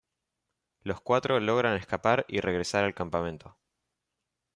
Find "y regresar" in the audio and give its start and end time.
2.27-2.83